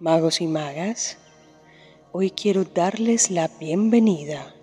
Magos 0.00 0.40
y 0.40 0.46
magas, 0.46 1.18
hoy 2.10 2.30
quiero 2.30 2.64
darles 2.64 3.30
la 3.30 3.48
bienvenida 3.60 4.54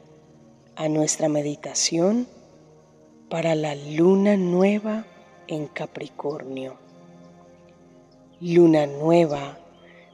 a 0.75 0.89
nuestra 0.89 1.29
meditación 1.29 2.27
para 3.29 3.53
la 3.53 3.75
luna 3.75 4.35
nueva 4.35 5.05
en 5.45 5.67
Capricornio. 5.67 6.79
Luna 8.41 8.87
nueva 8.87 9.59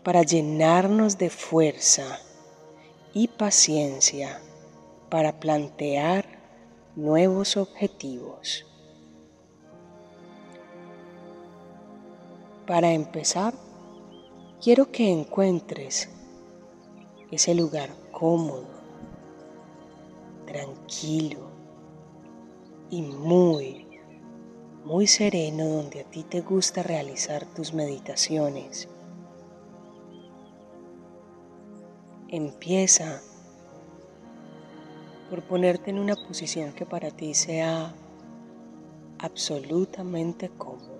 para 0.04 0.24
llenarnos 0.24 1.18
de 1.18 1.30
fuerza 1.30 2.20
y 3.14 3.30
paciencia 3.30 4.42
para 5.10 5.40
plantear 5.40 6.26
nuevos 6.98 7.56
objetivos. 7.56 8.66
Para 12.68 12.92
empezar, 12.92 13.54
quiero 14.64 14.92
que 14.92 15.12
encuentres 15.12 16.08
ese 17.32 17.54
lugar 17.54 17.90
cómodo, 18.14 18.64
tranquilo 20.46 21.50
y 22.90 23.02
muy, 23.02 23.86
muy 24.86 25.06
sereno 25.06 25.68
donde 25.68 26.00
a 26.00 26.04
ti 26.06 26.24
te 26.24 26.40
gusta 26.40 26.82
realizar 26.82 27.46
tus 27.46 27.74
meditaciones. 27.74 28.88
Empieza 32.30 33.22
por 35.30 35.44
ponerte 35.44 35.90
en 35.90 36.00
una 36.00 36.16
posición 36.16 36.72
que 36.72 36.86
para 36.86 37.12
ti 37.12 37.34
sea 37.34 37.94
absolutamente 39.20 40.48
cómoda. 40.58 40.93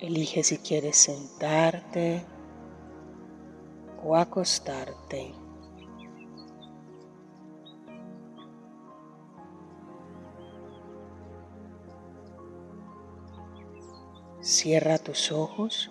Elige 0.00 0.44
si 0.44 0.58
quieres 0.58 0.96
sentarte 0.96 2.24
o 4.04 4.14
acostarte. 4.14 5.34
Cierra 14.40 14.98
tus 14.98 15.32
ojos. 15.32 15.90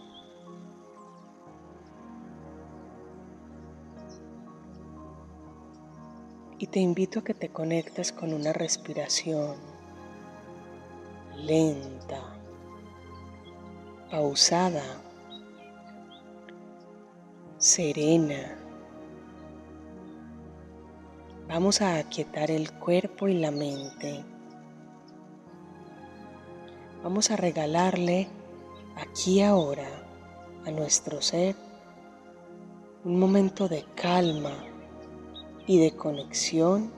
Y 6.59 6.67
te 6.67 6.79
invito 6.79 7.19
a 7.19 7.23
que 7.23 7.33
te 7.33 7.49
conectes 7.49 8.13
con 8.13 8.33
una 8.33 8.53
respiración 8.53 9.57
lenta 11.35 12.37
pausada, 14.09 14.83
serena. 17.57 18.57
Vamos 21.49 21.81
a 21.81 21.97
aquietar 21.97 22.49
el 22.51 22.71
cuerpo 22.71 23.27
y 23.27 23.33
la 23.33 23.51
mente. 23.51 24.23
Vamos 27.03 27.31
a 27.31 27.35
regalarle 27.35 28.27
aquí 28.95 29.41
ahora 29.41 29.87
a 30.65 30.71
nuestro 30.71 31.21
ser 31.21 31.55
un 33.03 33.19
momento 33.19 33.67
de 33.67 33.85
calma 33.95 34.53
y 35.65 35.79
de 35.79 35.95
conexión 35.95 36.91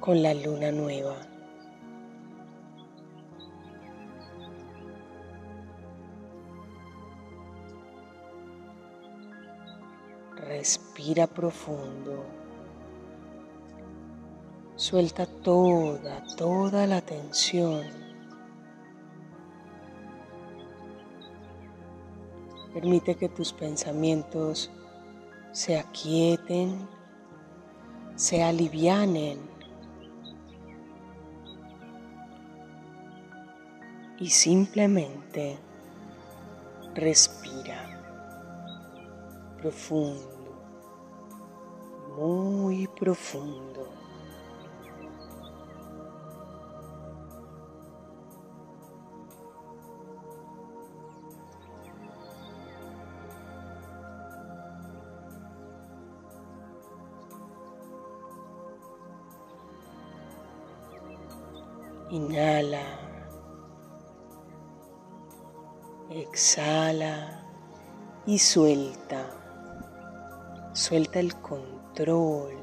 con 0.00 0.22
la 0.22 0.32
luna 0.32 0.72
nueva. 0.72 1.31
Respira 10.52 11.26
profundo. 11.26 12.26
Suelta 14.76 15.24
toda, 15.24 16.22
toda 16.36 16.86
la 16.86 17.00
tensión. 17.00 17.86
Permite 22.74 23.14
que 23.14 23.30
tus 23.30 23.50
pensamientos 23.54 24.70
se 25.52 25.78
aquieten, 25.78 26.86
se 28.14 28.42
alivianen 28.42 29.38
y 34.18 34.28
simplemente 34.28 35.56
respira 36.94 37.88
profundo 39.56 40.41
muy 42.22 42.86
profundo. 42.86 43.88
Inhala. 62.10 62.98
Exhala 66.10 67.42
y 68.26 68.38
suelta. 68.38 69.41
Suelta 70.74 71.20
el 71.20 71.36
control. 71.36 72.56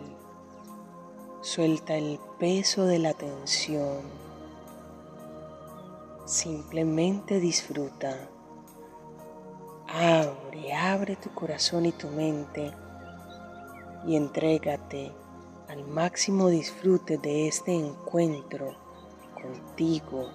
Suelta 1.42 1.96
el 1.96 2.20
peso 2.40 2.86
de 2.88 2.98
la 2.98 3.14
tensión. 3.14 4.02
Simplemente 6.26 7.40
disfruta. 7.40 8.18
Abre, 9.88 10.74
abre 10.74 11.18
tu 11.18 11.30
corazón 11.36 11.86
y 11.86 11.92
tu 11.92 12.08
mente 12.08 12.74
y 14.08 14.16
entrégate 14.16 15.12
al 15.68 15.86
máximo 15.86 16.50
disfrute 16.50 17.20
de 17.20 17.48
este 17.48 17.76
encuentro 17.76 18.76
contigo 19.36 20.32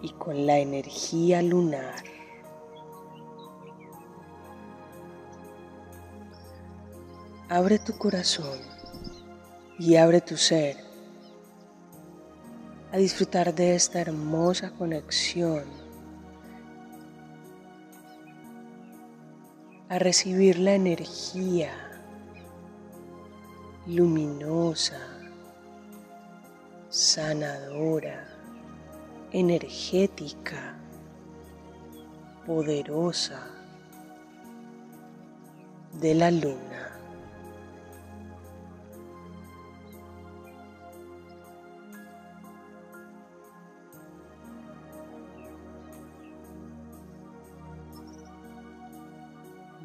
y 0.00 0.10
con 0.10 0.46
la 0.46 0.58
energía 0.58 1.42
lunar. 1.42 2.04
Abre 7.54 7.78
tu 7.78 7.96
corazón 7.96 8.58
y 9.78 9.94
abre 9.94 10.20
tu 10.20 10.36
ser 10.36 10.76
a 12.90 12.96
disfrutar 12.96 13.54
de 13.54 13.76
esta 13.76 14.00
hermosa 14.00 14.72
conexión, 14.72 15.62
a 19.88 20.00
recibir 20.00 20.58
la 20.58 20.74
energía 20.74 21.70
luminosa, 23.86 24.98
sanadora, 26.88 28.26
energética, 29.30 30.76
poderosa 32.44 33.46
de 36.00 36.14
la 36.16 36.32
luna. 36.32 36.73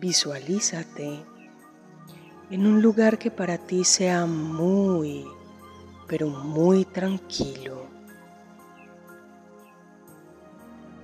Visualízate 0.10 1.24
en 2.50 2.66
un 2.66 2.82
lugar 2.82 3.20
que 3.20 3.30
para 3.30 3.60
ti 3.60 3.84
sea 3.84 4.26
muy, 4.26 5.24
pero 6.08 6.30
muy 6.30 6.84
tranquilo. 6.84 7.86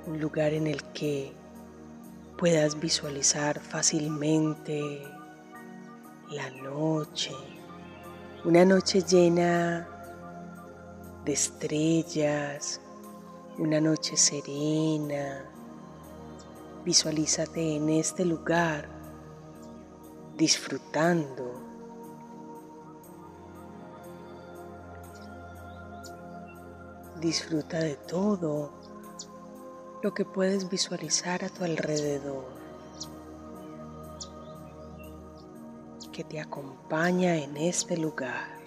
Un 0.08 0.20
lugar 0.20 0.54
en 0.54 0.66
el 0.66 0.82
que 0.86 1.32
puedas 2.36 2.80
visualizar 2.80 3.60
fácilmente 3.60 5.04
la 6.32 6.50
noche, 6.50 7.36
una 8.44 8.66
noche 8.66 9.04
llena 9.04 9.88
de 11.26 11.32
estrellas, 11.32 12.82
una 13.60 13.80
noche 13.80 14.18
serena, 14.18 15.46
Visualízate 16.86 17.78
en 17.78 17.90
este 17.90 18.24
lugar 18.24 18.95
disfrutando. 20.38 21.66
disfruta 27.20 27.80
de 27.80 27.96
todo 27.96 28.72
lo 30.04 30.14
que 30.14 30.26
puedes 30.26 30.70
visualizar 30.70 31.44
a 31.44 31.50
tu 31.50 31.64
alrededor, 31.64 32.46
que 36.12 36.24
te 36.24 36.40
acompaña 36.40 37.36
en 37.38 37.58
este 37.58 37.98
lugar. 37.98 38.60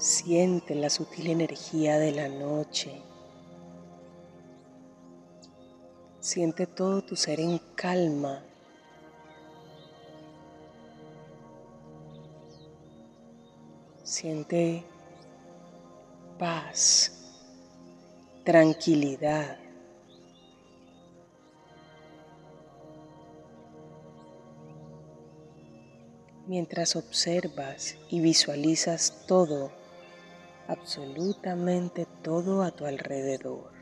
Siente 0.00 0.74
la 0.74 0.88
sutil 0.88 1.26
energía 1.26 1.98
de 1.98 2.12
la 2.12 2.26
noche. 2.26 3.02
Siente 6.20 6.66
todo 6.66 7.02
tu 7.02 7.16
ser 7.16 7.38
en 7.38 7.58
calma. 7.74 8.42
Siente 14.02 14.86
paz, 16.38 17.12
tranquilidad. 18.42 19.58
Mientras 26.46 26.96
observas 26.96 27.96
y 28.08 28.20
visualizas 28.20 29.26
todo 29.26 29.78
absolutamente 30.70 32.06
todo 32.22 32.62
a 32.62 32.70
tu 32.70 32.86
alrededor. 32.86 33.72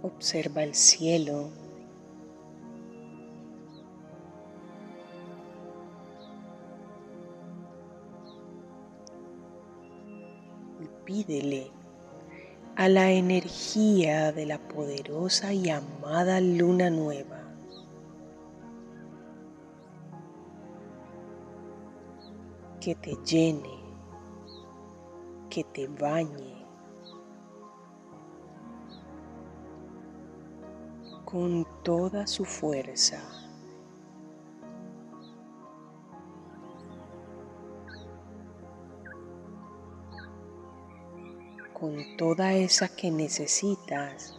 Observa 0.00 0.64
el 0.64 0.74
cielo 0.74 1.50
pídele 11.08 11.70
a 12.76 12.86
la 12.86 13.10
energía 13.12 14.30
de 14.30 14.44
la 14.44 14.58
poderosa 14.58 15.54
y 15.54 15.70
amada 15.70 16.38
luna 16.38 16.90
nueva 16.90 17.50
que 22.78 22.94
te 22.94 23.16
llene, 23.24 23.72
que 25.48 25.64
te 25.64 25.88
bañe 25.88 26.66
con 31.24 31.66
toda 31.82 32.26
su 32.26 32.44
fuerza. 32.44 33.47
Con 41.80 42.16
toda 42.16 42.54
esa 42.54 42.88
que 42.88 43.10
necesitas 43.10 44.38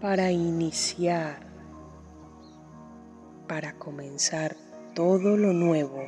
para 0.00 0.30
iniciar, 0.30 1.40
para 3.46 3.74
comenzar 3.78 4.54
todo 4.94 5.36
lo 5.36 5.52
nuevo 5.52 6.02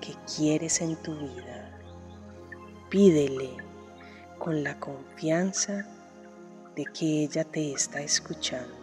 que 0.00 0.14
quieres 0.36 0.80
en 0.80 0.96
tu 1.02 1.14
vida. 1.14 1.78
Pídele 2.90 3.56
con 4.38 4.62
la 4.62 4.78
confianza 4.78 5.86
de 6.76 6.84
que 6.86 7.24
ella 7.24 7.44
te 7.44 7.72
está 7.72 8.00
escuchando. 8.00 8.76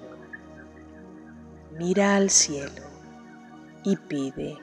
Mira 1.77 2.16
al 2.16 2.30
cielo 2.30 2.83
y 3.83 3.95
pide 3.95 4.57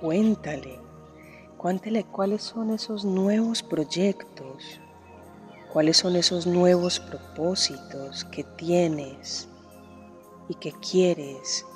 Cuéntale, 0.00 0.78
cuéntale 1.56 2.04
cuáles 2.04 2.42
son 2.42 2.70
esos 2.70 3.04
nuevos 3.04 3.64
proyectos, 3.64 4.80
cuáles 5.72 5.96
son 5.96 6.14
esos 6.14 6.46
nuevos 6.46 7.00
propósitos 7.00 8.24
que 8.26 8.44
tienes 8.44 9.48
y 10.48 10.54
que 10.54 10.70
quieres 10.74 11.66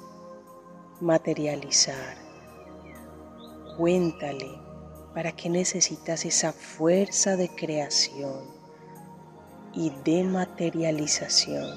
materializar. 1.00 2.16
Cuéntale 3.76 4.56
para 5.14 5.32
qué 5.32 5.48
necesitas 5.48 6.24
esa 6.24 6.52
fuerza 6.52 7.34
de 7.36 7.48
creación 7.48 8.44
y 9.74 9.90
de 10.04 10.22
materialización. 10.22 11.76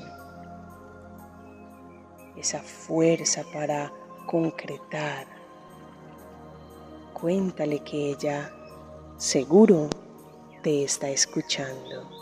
Esa 2.37 2.59
fuerza 2.61 3.43
para 3.51 3.91
concretar 4.27 5.34
cuéntale 7.25 7.79
que 7.79 8.11
ella 8.11 8.51
seguro 9.17 9.89
te 10.61 10.83
está 10.83 11.09
escuchando. 11.09 12.14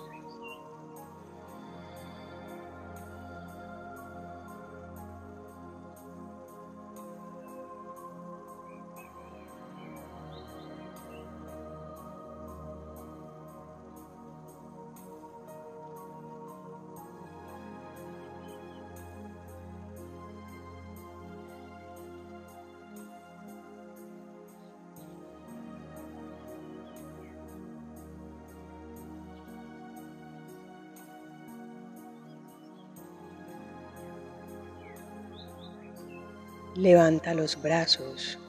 Levanta 36.76 37.36
los 37.36 37.62
brazos 37.62 38.40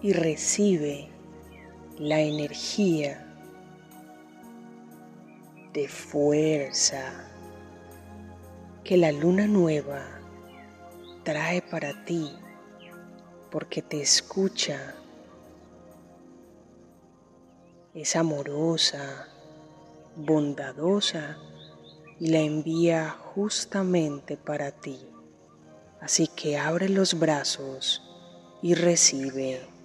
y 0.00 0.14
recibe 0.14 1.08
la 1.98 2.20
energía 2.20 3.26
de 5.74 5.86
fuerza 5.86 7.28
que 8.84 8.96
la 8.96 9.12
luna 9.12 9.46
nueva 9.46 10.02
trae 11.22 11.60
para 11.60 12.06
ti 12.06 12.32
porque 13.50 13.82
te 13.82 14.00
escucha, 14.00 14.94
es 17.92 18.16
amorosa, 18.16 19.28
bondadosa 20.16 21.36
y 22.20 22.28
la 22.28 22.40
envía 22.40 23.10
justamente 23.10 24.36
para 24.36 24.70
ti. 24.72 24.98
Así 26.00 26.28
que 26.28 26.58
abre 26.58 26.88
los 26.88 27.18
brazos 27.18 28.02
y 28.62 28.74
recibe. 28.74 29.77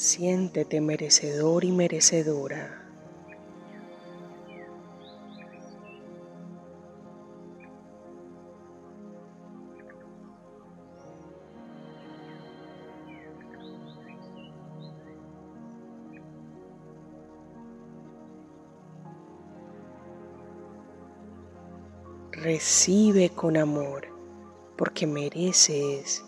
Siéntete 0.00 0.80
merecedor 0.80 1.64
y 1.64 1.72
merecedora. 1.72 2.88
Recibe 22.30 23.30
con 23.30 23.56
amor 23.56 24.06
porque 24.76 25.08
mereces 25.08 26.24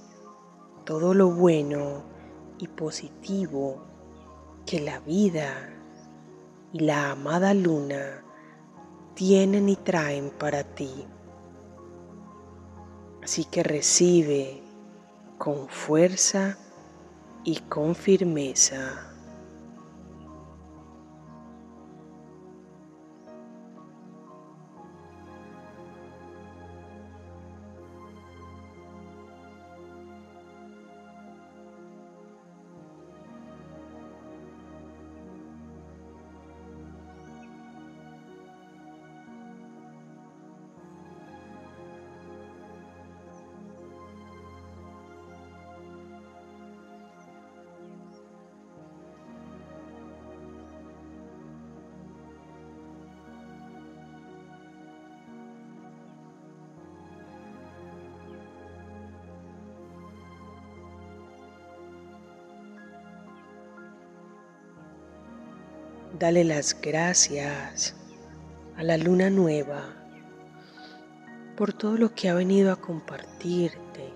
todo 0.85 1.15
lo 1.15 1.31
bueno 1.31 2.19
y 2.61 2.69
positivo 2.69 3.83
que 4.67 4.81
la 4.81 5.01
vida 5.01 5.71
y 6.73 6.81
la 6.81 7.13
amada 7.13 7.55
luna 7.55 8.23
tienen 9.15 9.69
y 9.69 9.77
traen 9.77 10.31
para 10.31 10.63
ti. 10.63 11.07
Así 13.23 13.45
que 13.45 13.63
recibe 13.63 14.63
con 15.39 15.69
fuerza 15.69 16.59
y 17.45 17.57
con 17.61 17.95
firmeza. 17.95 19.10
Dale 66.19 66.43
las 66.43 66.77
gracias 66.81 67.95
a 68.77 68.83
la 68.83 68.97
luna 68.97 69.31
nueva 69.31 69.95
por 71.57 71.73
todo 71.73 71.97
lo 71.97 72.13
que 72.15 72.29
ha 72.29 72.35
venido 72.35 72.73
a 72.73 72.77
compartirte, 72.77 74.13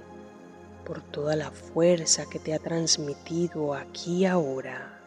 por 0.85 1.03
toda 1.03 1.37
la 1.37 1.53
fuerza 1.53 2.25
que 2.29 2.41
te 2.41 2.53
ha 2.53 2.59
transmitido 2.59 3.75
aquí 3.75 4.23
y 4.23 4.27
ahora. 4.27 4.99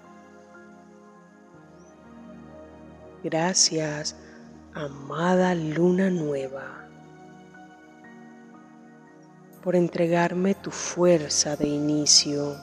Gracias, 3.22 4.16
amada 4.74 5.56
luna 5.56 6.10
nueva, 6.10 6.88
por 9.62 9.76
entregarme 9.76 10.56
tu 10.56 10.72
fuerza 10.72 11.58
de 11.58 11.68
inicio, 11.68 12.56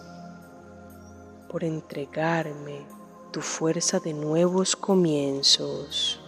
por 1.51 1.63
entregarme 1.63 3.04
tu 3.35 3.41
fuerza 3.41 3.99
de 3.99 4.15
nuevos 4.15 4.77
comienzos. 4.77 6.21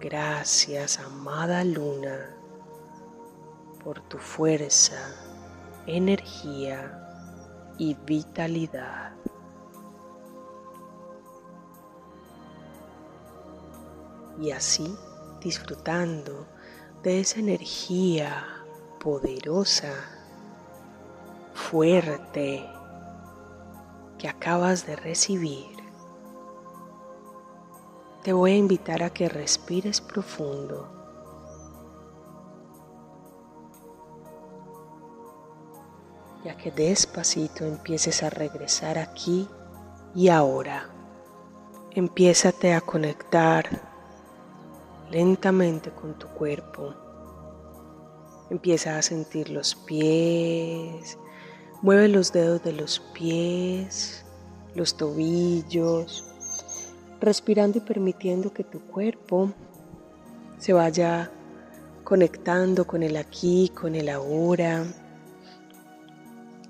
Gracias, 0.00 0.98
amada 0.98 1.62
luna, 1.62 2.36
por 3.84 4.00
tu 4.08 4.18
fuerza, 4.18 5.14
energía 5.86 6.98
y 7.78 7.94
vitalidad. 7.94 9.12
Y 14.40 14.50
así, 14.50 14.96
disfrutando 15.40 16.44
de 17.04 17.20
esa 17.20 17.38
energía 17.38 18.64
poderosa, 18.98 19.94
fuerte, 21.54 22.68
que 24.18 24.28
acabas 24.28 24.86
de 24.86 24.96
recibir, 24.96 25.78
te 28.22 28.32
voy 28.32 28.52
a 28.52 28.56
invitar 28.56 29.02
a 29.02 29.10
que 29.10 29.28
respires 29.28 30.00
profundo. 30.00 30.88
Y 36.44 36.48
a 36.48 36.56
que 36.56 36.70
despacito 36.70 37.64
empieces 37.64 38.22
a 38.22 38.30
regresar 38.30 38.98
aquí 38.98 39.48
y 40.14 40.28
ahora. 40.28 40.90
Empiézate 41.92 42.74
a 42.74 42.80
conectar 42.80 43.66
lentamente 45.10 45.90
con 45.90 46.18
tu 46.18 46.28
cuerpo. 46.28 46.94
Empieza 48.50 48.98
a 48.98 49.02
sentir 49.02 49.50
los 49.50 49.74
pies, 49.74 51.18
Mueve 51.80 52.08
los 52.08 52.32
dedos 52.32 52.62
de 52.64 52.72
los 52.72 52.98
pies, 53.12 54.24
los 54.74 54.96
tobillos, 54.96 56.24
respirando 57.20 57.78
y 57.78 57.80
permitiendo 57.80 58.52
que 58.52 58.64
tu 58.64 58.80
cuerpo 58.80 59.52
se 60.58 60.72
vaya 60.72 61.30
conectando 62.02 62.84
con 62.84 63.04
el 63.04 63.16
aquí, 63.16 63.70
con 63.74 63.94
el 63.94 64.08
ahora. 64.08 64.86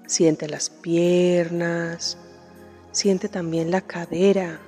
Siente 0.06 0.46
las 0.46 0.68
piernas, 0.68 2.18
siente 2.92 3.30
también 3.30 3.70
la 3.70 3.80
cadera. 3.80 4.60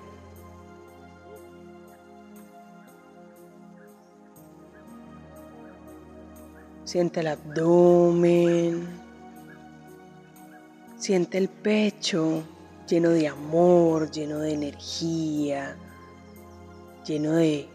Siente 6.84 7.20
el 7.20 7.28
abdomen. 7.28 9.09
Siente 11.00 11.38
el 11.38 11.48
pecho 11.48 12.44
lleno 12.86 13.08
de 13.08 13.26
amor, 13.26 14.10
lleno 14.10 14.38
de 14.40 14.52
energía, 14.52 15.74
lleno 17.06 17.32
de 17.32 17.66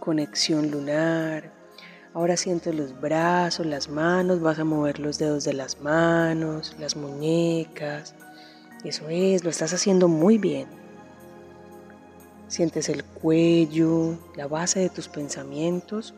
conexión 0.00 0.70
lunar. 0.70 1.50
Ahora 2.12 2.36
siente 2.36 2.74
los 2.74 3.00
brazos, 3.00 3.64
las 3.64 3.88
manos, 3.88 4.42
vas 4.42 4.58
a 4.58 4.64
mover 4.64 4.98
los 4.98 5.16
dedos 5.16 5.44
de 5.44 5.54
las 5.54 5.80
manos, 5.80 6.76
las 6.78 6.94
muñecas. 6.94 8.14
Eso 8.84 9.08
es, 9.08 9.42
lo 9.44 9.48
estás 9.48 9.72
haciendo 9.72 10.06
muy 10.06 10.36
bien. 10.36 10.68
Sientes 12.48 12.90
el 12.90 13.02
cuello, 13.02 14.18
la 14.36 14.46
base 14.46 14.80
de 14.80 14.90
tus 14.90 15.08
pensamientos 15.08 16.14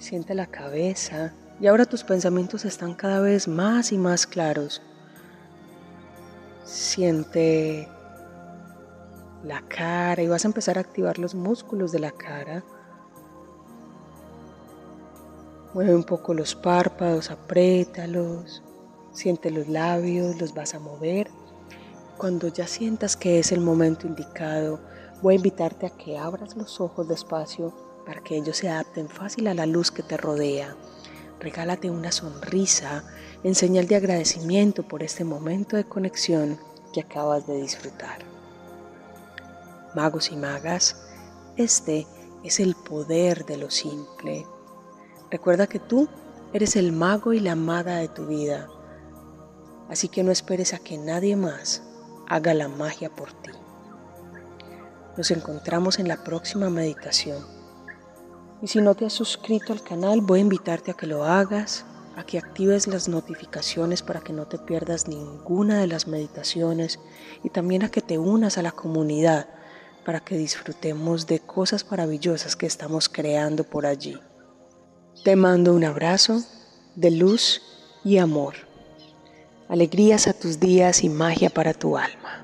Siente 0.00 0.34
la 0.34 0.46
cabeza 0.46 1.32
y 1.60 1.66
ahora 1.66 1.84
tus 1.84 2.02
pensamientos 2.02 2.64
están 2.64 2.94
cada 2.94 3.20
vez 3.20 3.46
más 3.46 3.92
y 3.92 3.98
más 3.98 4.26
claros. 4.26 4.80
Siente 6.64 7.86
la 9.44 9.60
cara 9.68 10.22
y 10.22 10.28
vas 10.28 10.44
a 10.44 10.48
empezar 10.48 10.78
a 10.78 10.80
activar 10.80 11.18
los 11.18 11.34
músculos 11.34 11.92
de 11.92 11.98
la 11.98 12.12
cara. 12.12 12.64
Mueve 15.74 15.94
un 15.94 16.04
poco 16.04 16.32
los 16.32 16.54
párpados, 16.54 17.30
apriétalos, 17.30 18.62
siente 19.12 19.50
los 19.50 19.68
labios, 19.68 20.40
los 20.40 20.54
vas 20.54 20.74
a 20.74 20.78
mover. 20.78 21.30
Cuando 22.16 22.48
ya 22.48 22.66
sientas 22.66 23.16
que 23.16 23.38
es 23.38 23.52
el 23.52 23.60
momento 23.60 24.06
indicado, 24.06 24.80
voy 25.22 25.34
a 25.34 25.36
invitarte 25.36 25.86
a 25.86 25.90
que 25.90 26.16
abras 26.16 26.56
los 26.56 26.80
ojos 26.80 27.06
despacio 27.06 27.74
para 28.06 28.22
que 28.22 28.36
ellos 28.36 28.56
se 28.56 28.68
adapten 28.68 29.08
fácil 29.08 29.46
a 29.46 29.54
la 29.54 29.66
luz 29.66 29.90
que 29.90 30.02
te 30.02 30.16
rodea. 30.16 30.74
Regálate 31.40 31.90
una 31.90 32.12
sonrisa 32.12 33.04
en 33.42 33.54
señal 33.54 33.88
de 33.88 33.96
agradecimiento 33.96 34.86
por 34.86 35.02
este 35.02 35.24
momento 35.24 35.76
de 35.76 35.84
conexión 35.84 36.58
que 36.92 37.00
acabas 37.00 37.46
de 37.46 37.62
disfrutar 37.62 38.30
magos 39.94 40.30
y 40.30 40.36
magas, 40.36 40.96
este 41.56 42.06
es 42.44 42.60
el 42.60 42.74
poder 42.74 43.44
de 43.44 43.56
lo 43.56 43.70
simple. 43.70 44.46
Recuerda 45.30 45.66
que 45.66 45.78
tú 45.78 46.08
eres 46.52 46.76
el 46.76 46.92
mago 46.92 47.32
y 47.32 47.40
la 47.40 47.54
maga 47.54 47.96
de 47.96 48.08
tu 48.08 48.26
vida, 48.26 48.68
así 49.88 50.08
que 50.08 50.22
no 50.22 50.32
esperes 50.32 50.74
a 50.74 50.78
que 50.78 50.98
nadie 50.98 51.36
más 51.36 51.82
haga 52.28 52.54
la 52.54 52.68
magia 52.68 53.10
por 53.10 53.32
ti. 53.32 53.50
Nos 55.16 55.30
encontramos 55.30 55.98
en 55.98 56.08
la 56.08 56.22
próxima 56.22 56.70
meditación. 56.70 57.59
Y 58.62 58.68
si 58.68 58.80
no 58.80 58.94
te 58.94 59.06
has 59.06 59.12
suscrito 59.12 59.72
al 59.72 59.82
canal, 59.82 60.20
voy 60.20 60.40
a 60.40 60.42
invitarte 60.42 60.90
a 60.90 60.94
que 60.94 61.06
lo 61.06 61.24
hagas, 61.24 61.84
a 62.16 62.24
que 62.24 62.38
actives 62.38 62.86
las 62.86 63.08
notificaciones 63.08 64.02
para 64.02 64.20
que 64.20 64.32
no 64.32 64.46
te 64.46 64.58
pierdas 64.58 65.08
ninguna 65.08 65.80
de 65.80 65.86
las 65.86 66.06
meditaciones 66.06 66.98
y 67.42 67.50
también 67.50 67.82
a 67.82 67.90
que 67.90 68.02
te 68.02 68.18
unas 68.18 68.58
a 68.58 68.62
la 68.62 68.72
comunidad 68.72 69.48
para 70.04 70.20
que 70.20 70.36
disfrutemos 70.36 71.26
de 71.26 71.40
cosas 71.40 71.86
maravillosas 71.90 72.56
que 72.56 72.66
estamos 72.66 73.08
creando 73.08 73.64
por 73.64 73.86
allí. 73.86 74.18
Te 75.24 75.36
mando 75.36 75.74
un 75.74 75.84
abrazo 75.84 76.42
de 76.96 77.10
luz 77.10 77.62
y 78.04 78.18
amor, 78.18 78.54
alegrías 79.68 80.26
a 80.26 80.32
tus 80.32 80.58
días 80.58 81.04
y 81.04 81.08
magia 81.08 81.50
para 81.50 81.74
tu 81.74 81.96
alma. 81.96 82.39